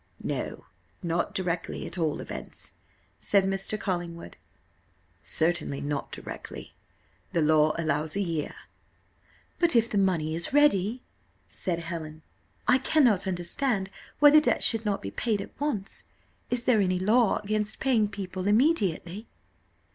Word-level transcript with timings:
"No, 0.23 0.65
not 1.03 1.35
directly, 1.35 1.85
at 1.85 1.95
all 1.99 2.21
events," 2.21 2.71
said 3.19 3.43
Mr. 3.45 3.79
Collingwood 3.79 4.35
"certainly 5.21 5.79
not 5.79 6.11
directly: 6.11 6.73
the 7.33 7.41
law 7.43 7.75
allows 7.77 8.15
a 8.15 8.19
year." 8.19 8.55
"But 9.59 9.75
if 9.75 9.87
the 9.87 9.99
money 9.99 10.33
is 10.33 10.53
ready," 10.53 11.03
said 11.49 11.77
Helen, 11.77 12.23
"I 12.67 12.79
cannot 12.79 13.27
understand 13.27 13.91
why 14.17 14.31
the 14.31 14.41
debt 14.41 14.63
should 14.63 14.85
not 14.85 15.03
be 15.03 15.11
paid 15.11 15.39
at 15.39 15.51
once. 15.59 16.05
Is 16.49 16.63
there 16.63 16.81
any 16.81 16.97
law 16.97 17.37
against 17.37 17.79
paying 17.79 18.07
people 18.07 18.47
immediately?" 18.47 19.27